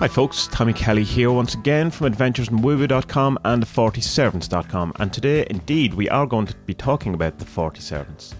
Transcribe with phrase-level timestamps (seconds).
[0.00, 0.46] Hi, folks.
[0.46, 4.94] Tommy Kelly here once again from adventuresinwoo and the40servants.com.
[4.98, 8.34] And today, indeed, we are going to be talking about the 40 Servants.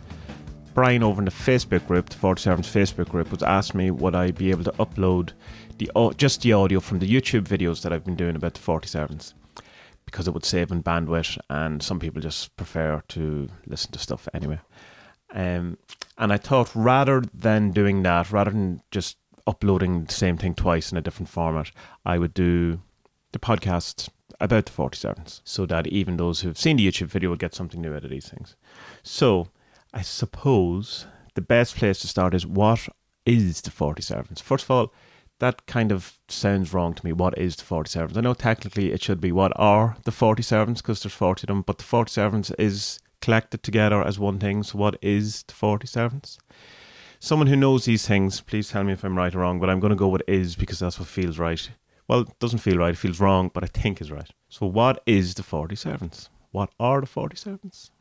[0.73, 4.15] Brian over in the Facebook group, the 40 Servants Facebook group, was asked me would
[4.15, 5.33] I be able to upload
[5.77, 8.89] the just the audio from the YouTube videos that I've been doing about the 40
[8.89, 9.35] Servants
[10.07, 14.27] because it would save in bandwidth, and some people just prefer to listen to stuff
[14.33, 14.61] anyway.
[15.35, 15.77] Um,
[16.17, 19.19] and I thought rather than doing that, rather than just
[19.51, 21.71] uploading the same thing twice in a different format,
[22.07, 22.81] I would do
[23.33, 24.09] the podcast
[24.41, 27.55] about the 40 Servants so that even those who've seen the YouTube video will get
[27.55, 28.57] something new out of these things.
[29.03, 29.49] So,
[29.93, 32.89] I suppose the best place to start is what
[33.27, 34.41] is the 40 Servants?
[34.41, 34.93] First of all,
[35.41, 37.13] that kind of sounds wrong to me.
[37.13, 38.17] What is the 40 Servants?
[38.17, 41.47] I know technically it should be what are the 40 Servants because there's 40 of
[41.49, 44.63] them, but the 40 Servants is collected together as one thing.
[44.63, 46.39] So, what is the 40 Servants?
[47.21, 49.79] Someone who knows these things, please tell me if I'm right or wrong, but I'm
[49.79, 51.71] going to go with is because that's what feels right.
[52.09, 54.31] Well, it doesn't feel right, it feels wrong, but I think is right.
[54.49, 56.29] So, what is the 40 servants?
[56.51, 57.93] What are the 40 servants?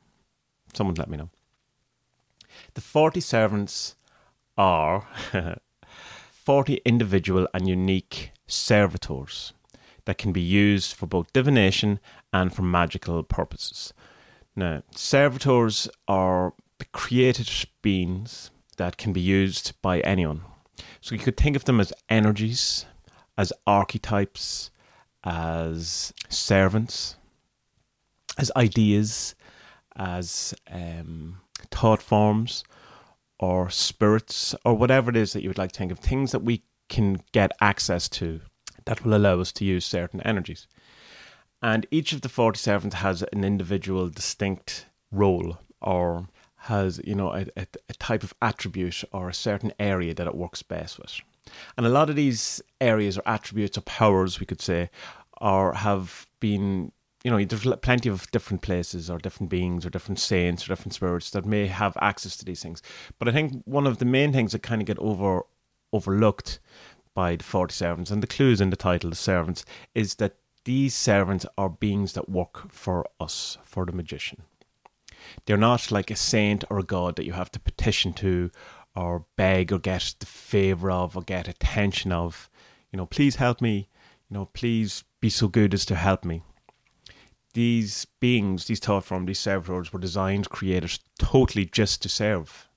[0.73, 1.29] Someone let me know.
[2.73, 3.95] The 40 servants
[4.57, 5.07] are
[6.31, 9.53] 40 individual and unique servitors
[10.05, 11.99] that can be used for both divination
[12.33, 13.93] and for magical purposes.
[14.55, 16.53] Now, servitors are
[16.91, 17.49] created
[17.83, 20.41] beings that can be used by anyone.
[21.01, 22.85] So you could think of them as energies,
[23.37, 24.71] as archetypes,
[25.23, 27.17] as servants,
[28.37, 29.35] as ideas,
[29.95, 31.41] as um,
[31.71, 32.63] thought forms,
[33.39, 36.43] or spirits, or whatever it is that you would like to think of, things that
[36.43, 38.41] we can get access to
[38.85, 40.67] that will allow us to use certain energies.
[41.61, 46.27] And each of the 40 servants has an individual distinct role or
[46.63, 50.35] has you know a, a, a, type of attribute or a certain area that it
[50.35, 51.21] works best with.
[51.77, 54.89] And a lot of these areas or attributes or powers we could say
[55.39, 56.91] or have been
[57.23, 60.93] you know there's plenty of different places or different beings or different saints or different
[60.93, 62.81] spirits that may have access to these things.
[63.17, 65.43] But i think one of the main things that kind of get over
[65.91, 66.59] overlooked
[67.15, 69.65] by the 40 servants and the clues in the title the servants
[69.95, 74.43] is that these servants are beings that work for us for the magician
[75.45, 78.51] they're not like a saint or a god that you have to petition to
[78.95, 82.49] or beg or get the favor of or get attention of.
[82.91, 83.87] You know, please help me.
[84.29, 86.43] You know, please be so good as to help me.
[87.53, 92.67] These beings, these thought forms, these servitors were designed, created totally just to serve.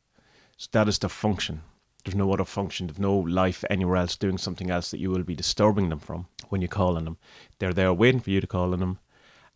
[0.56, 1.62] So that is their function.
[2.04, 2.86] There's no other function.
[2.86, 6.26] There's no life anywhere else doing something else that you will be disturbing them from
[6.48, 7.18] when you call on them.
[7.58, 8.98] They're there waiting for you to call on them.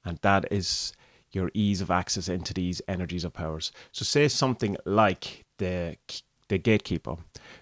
[0.04, 0.92] And that is
[1.36, 3.70] your ease of access into these energies or powers.
[3.92, 5.96] So, say something like the
[6.48, 7.16] the gatekeeper,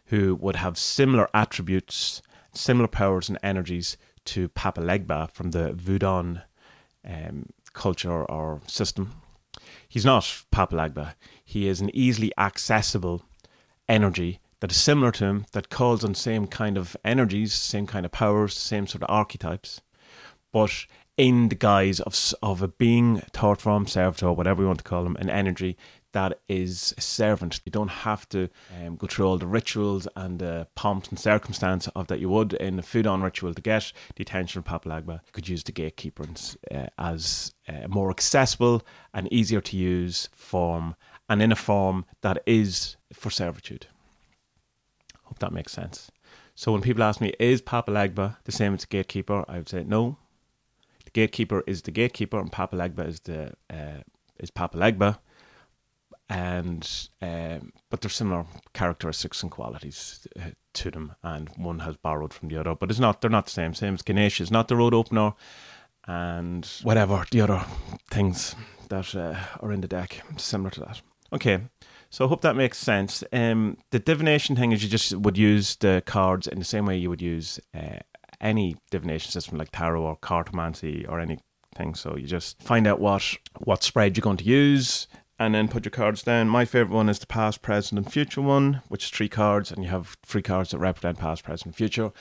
[0.06, 3.96] who would have similar attributes, similar powers and energies
[4.26, 6.36] to Papa Legba from the Voodoo
[7.06, 9.12] um, culture or system.
[9.88, 11.14] He's not Papa Legba.
[11.44, 13.22] He is an easily accessible
[13.88, 18.06] energy that is similar to him, that calls on same kind of energies, same kind
[18.06, 19.82] of powers, same sort of archetypes,
[20.52, 20.86] but
[21.16, 25.04] in the guise of of a being, thought form, servitor, whatever you want to call
[25.04, 25.76] them, an energy
[26.12, 27.60] that is a servant.
[27.64, 28.48] You don't have to
[28.80, 32.54] um, go through all the rituals and the pomps and circumstance of that you would
[32.54, 35.14] in a Vodun ritual to get the attention of Papa Legba.
[35.26, 36.24] You could use the gatekeeper
[36.72, 38.82] uh, as a more accessible
[39.12, 40.94] and easier to use form,
[41.28, 43.88] and in a form that is for servitude.
[45.24, 46.10] Hope that makes sense.
[46.54, 49.44] So when people ask me, is Papa Legba the same as gatekeeper?
[49.48, 50.18] I would say no
[51.14, 54.02] gatekeeper is the gatekeeper, and Papa Legba is the uh,
[54.38, 55.18] is Papa Legba.
[56.28, 62.32] And um, but there's similar characteristics and qualities uh, to them, and one has borrowed
[62.32, 63.20] from the other, but it's not.
[63.20, 63.74] They're not the same.
[63.74, 65.34] Same as Ganesh is not the road opener,
[66.06, 67.64] and whatever the other
[68.10, 68.54] things
[68.88, 71.02] that uh, are in the deck, similar to that.
[71.32, 71.60] Okay,
[72.10, 73.22] so I hope that makes sense.
[73.32, 76.96] Um, the divination thing is you just would use the cards in the same way
[76.96, 77.98] you would use uh,
[78.44, 81.94] any divination system like tarot or cartomancy or anything.
[81.94, 83.24] So you just find out what
[83.58, 85.08] what spread you're going to use
[85.38, 86.48] and then put your cards down.
[86.48, 89.82] My favorite one is the past, present, and future one, which is three cards, and
[89.82, 92.12] you have three cards that represent past, present, and future.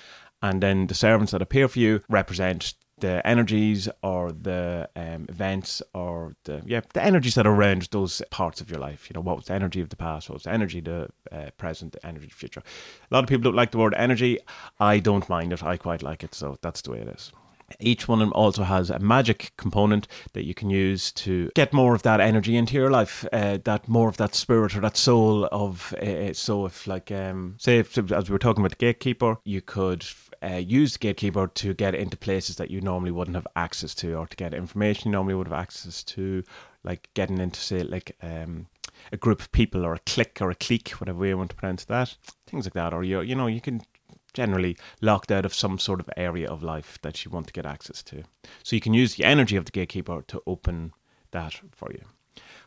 [0.41, 2.73] And then the servants that appear for you represent
[3.03, 8.21] the energies or the um, events or the yeah the energies that are around those
[8.31, 9.09] parts of your life.
[9.09, 10.29] You know, what was the energy of the past?
[10.29, 11.91] What was the energy of the uh, present?
[11.91, 12.61] The energy of the future?
[12.61, 14.39] A lot of people don't like the word energy.
[14.79, 15.61] I don't mind it.
[15.61, 16.33] I quite like it.
[16.33, 17.33] So that's the way it is.
[17.79, 21.73] Each one of them also has a magic component that you can use to get
[21.73, 24.95] more of that energy into your life, uh, that more of that spirit or that
[24.95, 25.93] soul of.
[25.95, 29.61] Uh, so, if like, um, say, if, as we were talking about the gatekeeper, you
[29.61, 30.05] could
[30.43, 34.15] uh, use the gatekeeper to get into places that you normally wouldn't have access to,
[34.15, 36.43] or to get information you normally would have access to,
[36.83, 38.67] like getting into say like um,
[39.11, 41.85] a group of people or a clique or a clique, whatever you want to pronounce
[41.85, 42.17] that,
[42.47, 43.81] things like that, or you you know you can
[44.33, 47.65] generally locked out of some sort of area of life that you want to get
[47.65, 48.23] access to.
[48.63, 50.93] So you can use the energy of the gatekeeper to open
[51.31, 52.05] that for you.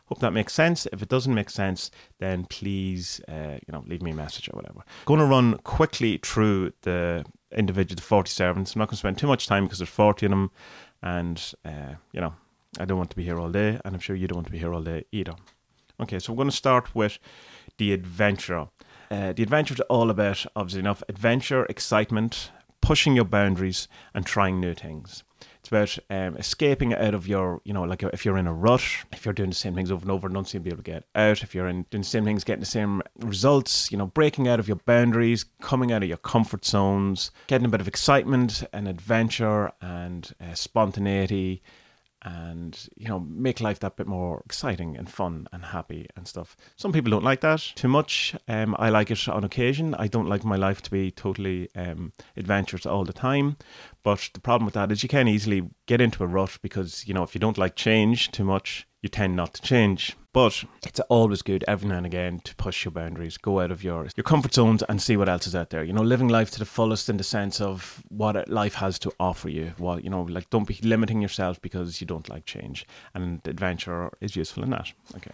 [0.05, 0.87] Hope that makes sense.
[0.93, 4.55] If it doesn't make sense, then please, uh, you know, leave me a message or
[4.55, 4.85] whatever.
[5.05, 7.25] Going to run quickly through the
[7.55, 8.75] individual 40 servants.
[8.75, 10.51] I'm not going to spend too much time because there's 40 of them,
[11.01, 12.33] and uh, you know,
[12.79, 14.51] I don't want to be here all day, and I'm sure you don't want to
[14.51, 15.33] be here all day either.
[15.99, 17.17] Okay, so we're going to start with
[17.77, 18.69] the adventurer.
[19.09, 22.51] Uh, the adventure is all about, obviously enough, adventure, excitement,
[22.81, 25.23] pushing your boundaries, and trying new things.
[25.67, 28.83] It's about um, escaping out of your, you know, like if you're in a rut,
[29.11, 30.91] if you're doing the same things over and over, don't seem to be able to
[30.91, 31.43] get out.
[31.43, 34.59] If you're in doing the same things, getting the same results, you know, breaking out
[34.59, 38.87] of your boundaries, coming out of your comfort zones, getting a bit of excitement and
[38.87, 41.61] adventure and uh, spontaneity
[42.23, 46.57] and you know make life that bit more exciting and fun and happy and stuff.
[46.75, 48.35] Some people don't like that too much.
[48.47, 49.93] Um, i like it on occasion.
[49.95, 53.57] I don't like my life to be totally um, adventurous all the time.
[54.03, 57.13] But the problem with that is you can easily get into a rut because you
[57.13, 60.15] know if you don't like change too much you tend not to change.
[60.33, 63.83] But it's always good every now and again to push your boundaries, go out of
[63.83, 65.83] your your comfort zones and see what else is out there.
[65.83, 69.11] You know, living life to the fullest in the sense of what life has to
[69.19, 69.73] offer you.
[69.77, 72.85] What you know, like don't be limiting yourself because you don't like change.
[73.15, 74.91] And adventure is useful in that.
[75.15, 75.31] Okay.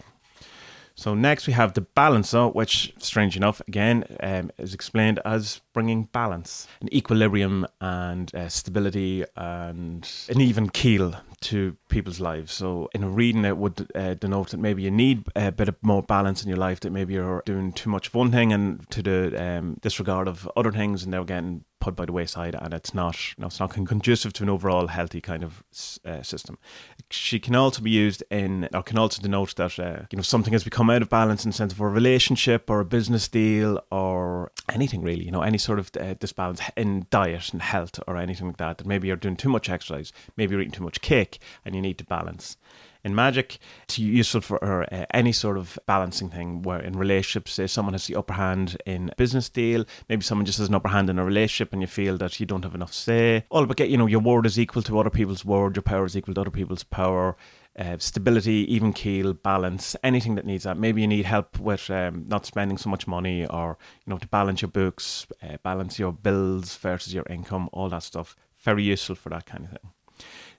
[0.96, 6.04] So next we have the balancer, which, strange enough, again um, is explained as bringing
[6.04, 12.52] balance, an equilibrium, and uh, stability, and an even keel to people's lives.
[12.52, 15.76] So in a reading, it would uh, denote that maybe you need a bit of
[15.82, 16.80] more balance in your life.
[16.80, 20.50] That maybe you're doing too much of one thing and to the um, disregard of
[20.56, 23.60] other things, and they're getting put by the wayside, and it's not you know, it's
[23.60, 25.62] not conducive to an overall healthy kind of
[26.04, 26.58] uh, system.
[27.10, 30.54] She can also be used in, or can also denote that uh, you know something
[30.54, 33.80] has become out of balance in the sense of a relationship or a business deal
[33.90, 35.24] or anything really.
[35.24, 38.78] You know, any sort of uh, disbalance in diet and health or anything like that.
[38.78, 41.80] That maybe you're doing too much exercise, maybe you're eating too much cake, and you
[41.80, 42.56] need to balance
[43.04, 43.58] in magic.
[43.84, 48.06] It's useful for uh, any sort of balancing thing where in relationships, say someone has
[48.06, 51.18] the upper hand in a business deal, maybe someone just has an upper hand in
[51.18, 53.44] a relationship and you feel that you don't have enough say.
[53.50, 56.06] All but get, you know, your word is equal to other people's word, your power
[56.06, 57.36] is equal to other people's power.
[57.76, 60.76] Uh, stability, even keel, balance, anything that needs that.
[60.76, 64.28] Maybe you need help with um, not spending so much money, or you know, to
[64.28, 68.36] balance your books, uh, balance your bills versus your income, all that stuff.
[68.58, 69.90] Very useful for that kind of thing.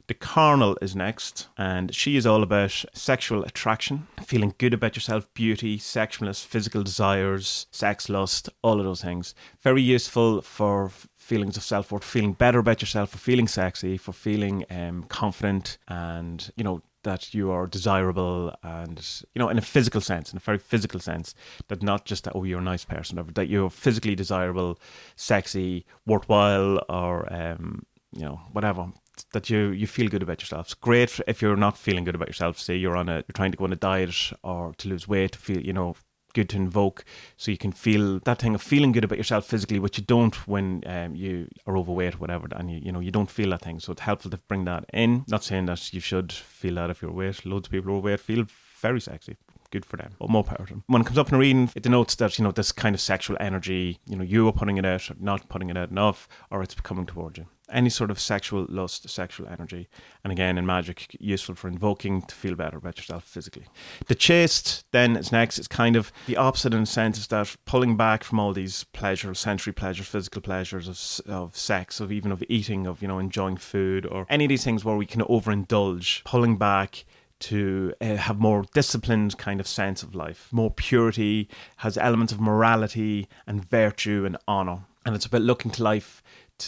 [0.08, 5.34] The Carnal is next, and she is all about sexual attraction, feeling good about yourself,
[5.34, 9.34] beauty, sexualness, physical desires, sex lust, all of those things.
[9.62, 14.14] Very useful for feelings of self worth, feeling better about yourself, for feeling sexy, for
[14.14, 19.62] feeling um, confident, and you know that you are desirable and you know in a
[19.62, 21.34] physical sense in a very physical sense
[21.70, 24.78] that not just that oh you're a nice person that you're physically desirable
[25.16, 28.88] sexy worthwhile or um, you know whatever
[29.32, 30.68] that you you feel good about yourself.
[30.68, 32.60] It's great if you're not feeling good about yourself.
[32.60, 35.34] Say you're on a you're trying to go on a diet or to lose weight
[35.34, 35.96] to feel you know
[36.36, 37.04] good to invoke
[37.38, 40.48] so you can feel that thing of feeling good about yourself physically which you don't
[40.48, 43.62] when um, you are overweight or whatever and you, you know you don't feel that
[43.62, 43.80] thing.
[43.80, 45.26] So it's helpful to bring that in.
[45.28, 48.20] Not saying that you should feel that if you're overweight loads of people are overweight
[48.20, 48.46] feel
[48.82, 49.38] very sexy
[49.72, 50.16] good for them.
[50.20, 50.84] But more power to them.
[50.88, 53.02] When it comes up in a reading, it denotes that, you know, this kind of
[53.02, 56.28] sexual energy, you know, you are putting it out, or not putting it out enough,
[56.50, 59.88] or it's coming towards you any sort of sexual lust, sexual energy.
[60.24, 63.66] And again, in magic, useful for invoking to feel better about yourself physically.
[64.08, 65.58] The chaste then is next.
[65.58, 68.84] It's kind of the opposite in a sense, is that pulling back from all these
[68.86, 73.20] pleasures, sensory pleasures, physical pleasures of, of sex, of even of eating, of, you know,
[73.20, 77.06] enjoying food, or any of these things where we can overindulge, pulling back
[77.46, 81.48] to uh, have more disciplined kind of sense of life, more purity,
[81.78, 84.80] has elements of morality and virtue and honor.
[85.06, 86.24] And it's about looking to life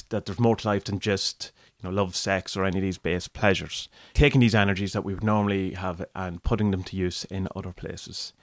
[0.09, 2.99] that there's more to life than just you know love, sex, or any of these
[2.99, 3.89] base pleasures.
[4.13, 7.71] Taking these energies that we would normally have and putting them to use in other
[7.71, 8.33] places.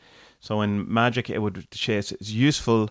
[0.40, 2.90] So in magic, it would chaste is useful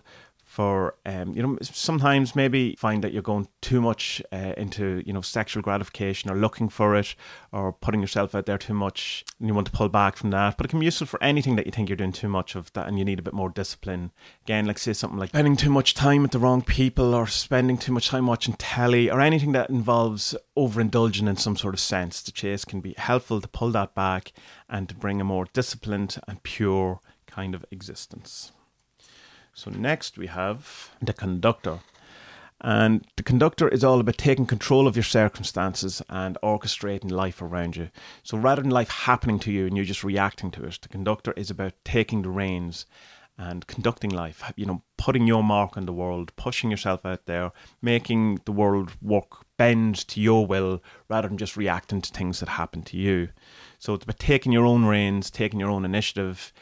[0.54, 5.12] for um, you know sometimes maybe find that you're going too much uh, into you
[5.12, 7.16] know sexual gratification or looking for it
[7.50, 10.56] or putting yourself out there too much and you want to pull back from that.
[10.56, 12.72] But it can be useful for anything that you think you're doing too much of
[12.74, 14.12] that and you need a bit more discipline.
[14.44, 17.76] Again like say something like spending too much time with the wrong people or spending
[17.76, 22.22] too much time watching telly or anything that involves overindulging in some sort of sense.
[22.22, 24.32] The chaste can be helpful to pull that back
[24.68, 28.52] and to bring a more disciplined and pure kind of existence
[29.54, 31.80] so next we have the conductor.
[32.60, 37.76] And the conductor is all about taking control of your circumstances and orchestrating life around
[37.76, 37.90] you.
[38.22, 41.32] So rather than life happening to you and you just reacting to it, the conductor
[41.32, 42.86] is about taking the reins
[43.36, 47.52] and conducting life, you know, putting your mark on the world, pushing yourself out there,
[47.82, 52.50] making the world work, bend to your will rather than just reacting to things that
[52.50, 53.28] happen to you.
[53.78, 56.52] So it's about taking your own reins, taking your own initiative,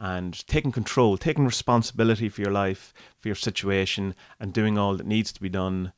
[0.00, 5.06] and taking control, taking responsibility for your life, for your situation, and doing all that
[5.06, 5.92] needs to be done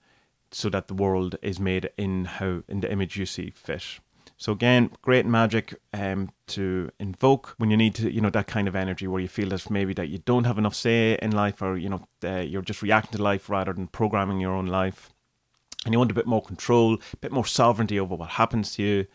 [0.50, 4.00] so that the world is made in how in the image you see fit.
[4.36, 8.66] So again, great magic um, to invoke when you need to, you know, that kind
[8.66, 11.62] of energy where you feel that maybe that you don't have enough say in life,
[11.62, 15.10] or you know, uh, you're just reacting to life rather than programming your own life,
[15.84, 18.82] and you want a bit more control, a bit more sovereignty over what happens to
[18.82, 19.06] you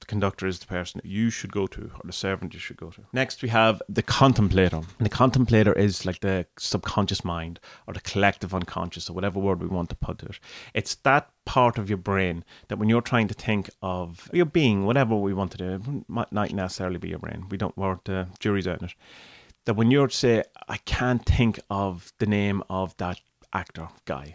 [0.00, 2.90] the conductor is the person you should go to or the servant you should go
[2.90, 3.02] to.
[3.12, 4.76] Next, we have the contemplator.
[4.76, 9.60] And the contemplator is like the subconscious mind or the collective unconscious or whatever word
[9.60, 10.40] we want to put to it.
[10.74, 14.84] It's that part of your brain that when you're trying to think of your being,
[14.84, 17.46] whatever we want to do, it might not necessarily be your brain.
[17.50, 18.94] We don't want the jury's out on it.
[19.64, 23.20] That when you're say, I can't think of the name of that
[23.52, 24.34] actor guy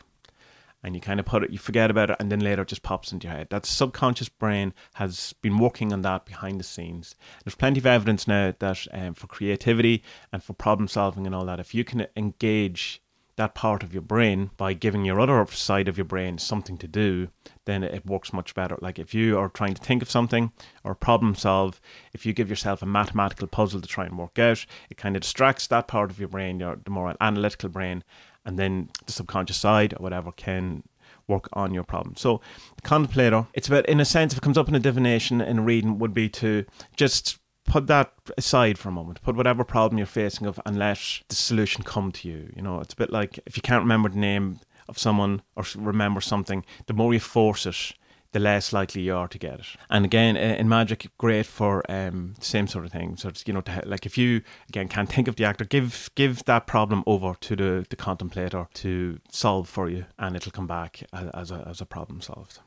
[0.84, 2.84] and you kind of put it, you forget about it, and then later it just
[2.84, 3.48] pops into your head.
[3.50, 7.16] That subconscious brain has been working on that behind the scenes.
[7.44, 11.46] There's plenty of evidence now that um, for creativity and for problem solving and all
[11.46, 13.02] that, if you can engage
[13.36, 16.88] that part of your brain by giving your other side of your brain something to
[16.88, 17.30] do,
[17.66, 18.78] then it works much better.
[18.80, 20.52] Like if you are trying to think of something
[20.84, 21.82] or problem solve,
[22.14, 25.24] if you give yourself a mathematical puzzle to try and work out, it kind of
[25.24, 28.04] distracts that part of your brain, your the more analytical brain,
[28.46, 30.84] and then the subconscious side or whatever can
[31.28, 32.16] work on your problem.
[32.16, 32.42] So
[32.84, 36.00] contemplator, it's about in a sense if it comes up in a divination in reading
[36.00, 39.22] would be to just put that aside for a moment.
[39.22, 42.52] Put whatever problem you're facing of and let the solution come to you.
[42.56, 44.60] You know, it's a bit like if you can't remember the name
[44.90, 47.94] of someone or remember something, the more you force it,
[48.34, 49.66] the less likely you are to get it.
[49.90, 53.16] And again, in magic, great for um, same sort of thing.
[53.16, 56.10] So it's, you know, to, like if you again can't think of the actor, give
[56.16, 60.68] give that problem over to the, the contemplator to solve for you, and it'll come
[60.68, 62.60] back as, as a, as a problem solved.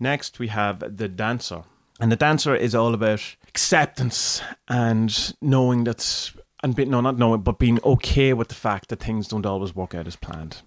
[0.00, 1.62] Next, we have the dancer,
[2.00, 7.42] and the dancer is all about acceptance and knowing that, and be, no, not knowing,
[7.42, 10.62] but being okay with the fact that things don't always work out as planned.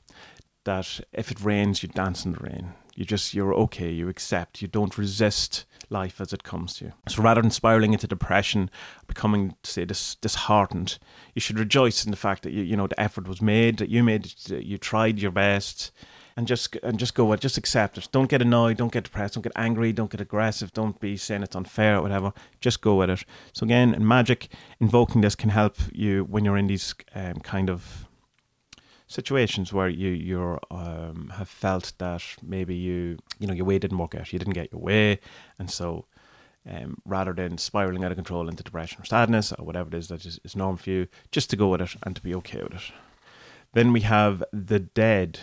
[0.63, 4.61] That if it rains, you dance in the rain you just you're okay you accept
[4.61, 6.93] you don't resist life as it comes to you.
[7.07, 8.69] So rather than spiraling into depression
[9.05, 10.97] becoming say dis- disheartened
[11.33, 13.89] you should rejoice in the fact that you you know the effort was made that
[13.89, 15.91] you made that you tried your best
[16.35, 18.09] and just and just go with just accept it.
[18.11, 21.43] Don't get annoyed don't get depressed don't get angry don't get aggressive don't be saying
[21.43, 22.33] it's unfair or whatever.
[22.59, 23.23] Just go with it.
[23.53, 24.49] So again in magic
[24.79, 28.06] invoking this can help you when you're in these um, kind of
[29.07, 33.97] situations where you you um, have felt that maybe you you know your way didn't
[33.97, 35.19] work out, you didn't get your way,
[35.57, 36.05] and so
[36.69, 40.09] um, rather than spiraling out of control into depression or sadness or whatever it is
[40.09, 42.61] that is, is normal for you, just to go with it and to be okay
[42.61, 42.91] with it.
[43.73, 45.41] Then we have the dead.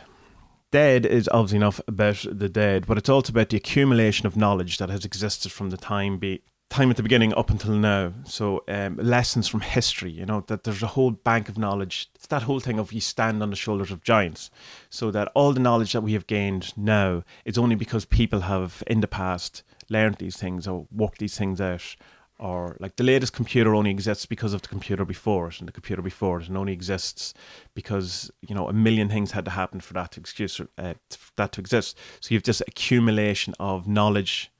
[0.70, 4.78] Dead is obviously enough about the dead, but it's also about the accumulation of knowledge
[4.78, 6.42] that has existed from the time be
[6.74, 8.12] time at the beginning up until now.
[8.24, 12.08] So um, lessons from history, you know, that there's a whole bank of knowledge.
[12.16, 14.50] It's that whole thing of you stand on the shoulders of giants.
[14.90, 18.82] So that all the knowledge that we have gained now is only because people have
[18.88, 21.94] in the past learned these things or worked these things out.
[22.40, 25.72] Or like the latest computer only exists because of the computer before it, and the
[25.72, 27.32] computer before it, and only exists
[27.74, 30.94] because you know a million things had to happen for that to excuse uh,
[31.36, 31.96] that to exist.
[32.18, 34.50] So you've this accumulation of knowledge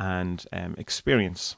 [0.00, 1.56] and um, experience.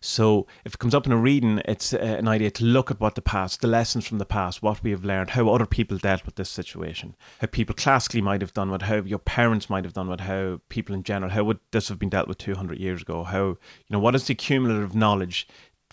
[0.00, 3.00] So if it comes up in a reading, it's uh, an idea to look at
[3.00, 5.98] what the past, the lessons from the past, what we have learned, how other people
[5.98, 9.84] dealt with this situation, how people classically might have done what, how your parents might
[9.84, 12.78] have done what, how people in general, how would this have been dealt with 200
[12.78, 13.56] years ago, how, you
[13.90, 15.46] know, what is the cumulative knowledge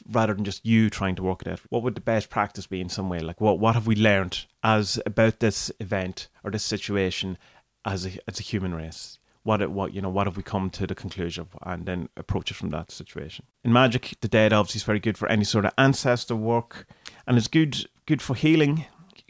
[0.09, 1.61] rather than just you trying to work it out?
[1.69, 3.19] What would the best practice be in some way?
[3.19, 7.37] Like what, what have we learned as about this event or this situation
[7.85, 9.19] as a, as a human race?
[9.45, 12.49] What what you know what have we come to the conclusion of and then approach
[12.49, 13.45] it from that situation.
[13.63, 16.87] In magic the dead obviously is very good for any sort of ancestor work
[17.27, 18.85] and it's good good for healing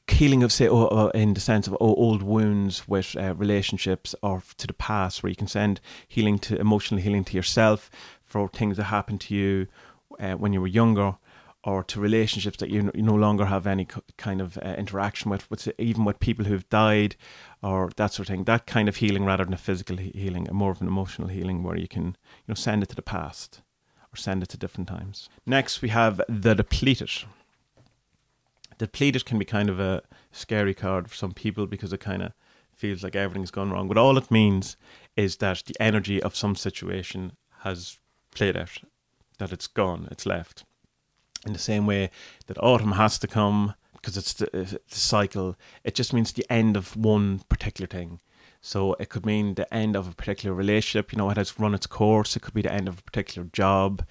[0.08, 0.68] healing of say
[1.14, 5.36] in the sense of old wounds with uh, relationships or to the past where you
[5.36, 7.90] can send healing to emotional healing to yourself
[8.24, 9.68] for things that happened to you
[10.20, 11.18] uh, when you were younger
[11.66, 15.50] or to relationships that you, you no longer have any kind of uh, interaction with,
[15.50, 17.16] with, even with people who've died
[17.64, 18.44] or that sort of thing.
[18.44, 21.64] That kind of healing rather than a physical healing, a more of an emotional healing
[21.64, 23.62] where you can you know send it to the past
[24.14, 25.28] or send it to different times.
[25.46, 27.12] Next, we have the depleted.
[28.78, 32.34] Depleted can be kind of a scary card for some people because it kind of
[32.76, 33.88] feels like everything's gone wrong.
[33.88, 34.78] But all it means
[35.16, 37.98] is that the energy of some situation has
[38.36, 38.78] played out,
[39.40, 40.64] that it's gone, it's left.
[41.46, 42.10] In the same way
[42.48, 46.78] that autumn has to come because it's the, the cycle, it just means the end
[46.78, 48.20] of one particular thing.
[48.62, 51.76] So it could mean the end of a particular relationship, you know, it has run
[51.76, 52.36] its course.
[52.36, 54.04] It could be the end of a particular job.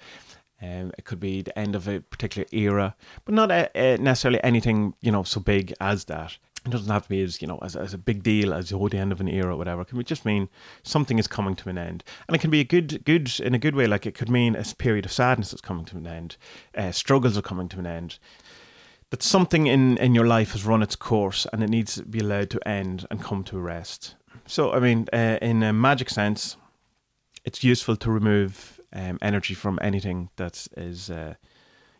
[0.61, 4.41] Um, it could be the end of a particular era, but not uh, uh, necessarily
[4.43, 6.37] anything, you know, so big as that.
[6.65, 8.87] It doesn't have to be as you know as, as a big deal as oh,
[8.87, 9.81] the end of an era or whatever.
[9.81, 10.49] It can just mean
[10.81, 13.59] something is coming to an end, and it can be a good good in a
[13.59, 13.85] good way.
[13.85, 16.37] Like it could mean a period of sadness is coming to an end,
[16.75, 18.17] uh, struggles are coming to an end.
[19.11, 22.19] That something in in your life has run its course and it needs to be
[22.19, 24.15] allowed to end and come to a rest.
[24.47, 26.57] So I mean, uh, in a magic sense,
[27.43, 31.11] it's useful to remove um, energy from anything that is.
[31.11, 31.35] Uh,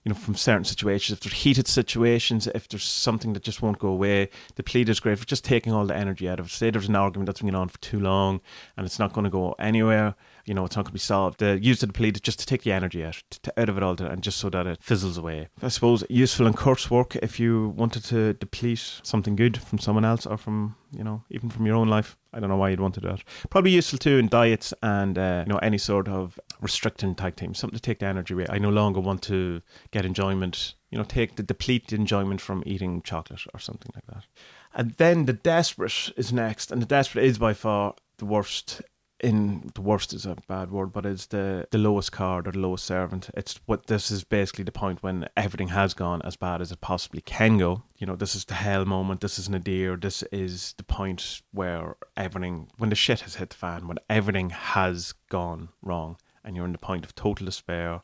[0.06, 1.18] you know, from certain situations.
[1.18, 5.00] If there's heated situations, if there's something that just won't go away, the plead is
[5.00, 6.52] great for just taking all the energy out of it.
[6.52, 8.40] Say there's an argument that's been going on for too long
[8.78, 10.16] and it's not going to go anywhere,
[10.46, 11.40] you know, it's not going to be solved.
[11.40, 14.00] The use of the just to take the energy out, to, out of it all,
[14.00, 15.50] and just so that it fizzles away.
[15.62, 20.06] I suppose useful in curse work if you wanted to deplete something good from someone
[20.06, 22.16] else or from, you know, even from your own life.
[22.32, 23.24] I don't know why you'd want to do that.
[23.50, 27.54] Probably useful too in diets and uh, you know any sort of restricting type thing.
[27.54, 28.46] Something to take the energy away.
[28.50, 29.62] I no longer want to
[29.92, 30.76] get enjoyment.
[30.92, 34.26] You know, take the deplete enjoyment from eating chocolate or something like that.
[34.74, 38.82] And then the desperate is next, and the desperate is by far the worst
[39.22, 42.60] in the worst is a bad word, but it's the the lowest card or the
[42.60, 43.30] lowest servant.
[43.34, 46.82] It's what this is basically the point when everything has gone as bad as it
[46.82, 47.84] possibly can go.
[47.98, 49.22] You know, this is the hell moment.
[49.22, 49.96] This is nadir.
[49.96, 54.50] This is the point where everything, when the shit has hit the fan, when everything
[54.50, 58.02] has gone wrong, and you're in the point of total despair,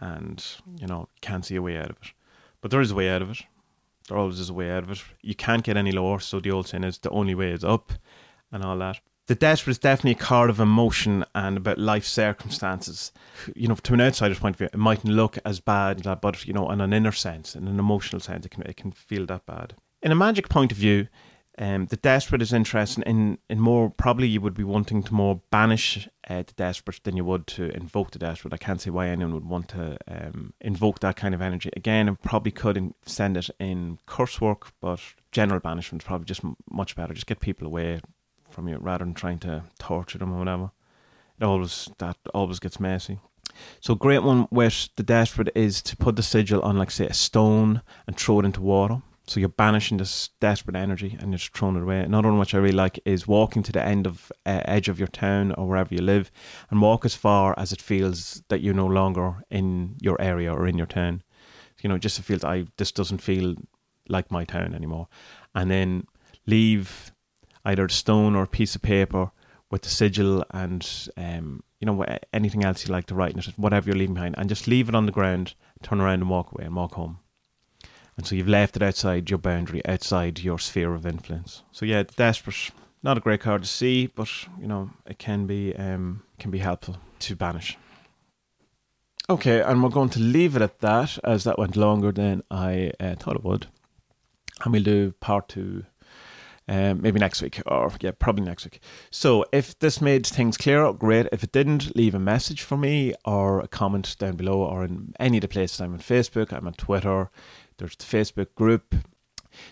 [0.00, 0.44] and
[0.76, 2.12] you know can't see a way out of it.
[2.60, 3.42] But there is a way out of it.
[4.08, 5.02] There always is a way out of it.
[5.22, 6.18] You can't get any lower.
[6.18, 7.92] So the old saying is the only way is up,
[8.50, 13.12] and all that the desperate is definitely a card of emotion and about life circumstances.
[13.54, 16.52] You know, to an outsider's point of view, it mightn't look as bad, but you
[16.52, 19.46] know, in an inner sense, in an emotional sense, it can it can feel that
[19.46, 19.74] bad.
[20.02, 21.08] In a magic point of view,
[21.56, 25.40] um, the desperate is interesting in in more probably you would be wanting to more
[25.50, 28.52] banish uh, the desperate than you would to invoke the desperate.
[28.52, 31.70] I can't see why anyone would want to um, invoke that kind of energy.
[31.74, 35.00] Again, it probably could send it in curse work, but
[35.32, 37.14] general banishment is probably just much better.
[37.14, 38.00] Just get people away,
[38.54, 40.70] from you rather than trying to torture them or whatever.
[41.40, 43.18] It always that always gets messy.
[43.80, 47.14] So great one with the desperate is to put the sigil on like say a
[47.14, 49.02] stone and throw it into water.
[49.26, 52.00] So you're banishing this desperate energy and you're just throwing it away.
[52.00, 54.98] Another one which I really like is walking to the end of uh, edge of
[54.98, 56.30] your town or wherever you live,
[56.70, 60.66] and walk as far as it feels that you're no longer in your area or
[60.66, 61.22] in your town.
[61.80, 63.56] You know, just it feels I this doesn't feel
[64.08, 65.08] like my town anymore,
[65.54, 66.06] and then
[66.46, 67.13] leave
[67.64, 69.30] either a stone or a piece of paper
[69.70, 73.46] with the sigil and um, you know anything else you like to write in it,
[73.56, 76.52] whatever you're leaving behind, and just leave it on the ground, turn around and walk
[76.52, 77.18] away and walk home.
[78.16, 81.62] And so you've left it outside your boundary, outside your sphere of influence.
[81.72, 82.70] So yeah, desperate.
[83.02, 86.58] Not a great card to see, but you know it can be um, can be
[86.58, 87.76] helpful to banish.
[89.28, 92.92] Okay, and we're going to leave it at that, as that went longer than I
[93.00, 93.66] uh, thought it would.
[94.62, 95.84] And we'll do part two
[96.68, 98.80] um, maybe next week, or yeah, probably next week.
[99.10, 101.28] So if this made things clearer, great.
[101.30, 105.14] If it didn't, leave a message for me or a comment down below, or in
[105.20, 105.80] any of the places.
[105.80, 107.30] I'm on Facebook, I'm on Twitter.
[107.78, 108.94] There's the Facebook group.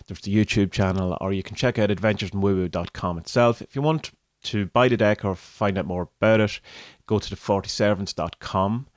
[0.07, 3.61] There's the YouTube channel, or you can check out adventuresinwoo itself.
[3.61, 4.11] If you want
[4.43, 6.59] to buy the deck or find out more about it,
[7.07, 8.87] go to the 40servants.com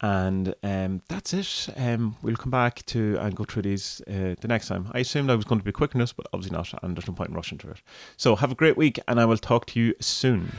[0.00, 1.68] and um, that's it.
[1.76, 4.90] Um, we'll come back to and go through these uh, the next time.
[4.92, 7.06] I assumed I was going to be quick in this, but obviously not, and there's
[7.06, 7.82] no point in rushing through it.
[8.16, 10.52] So have a great week, and I will talk to you soon.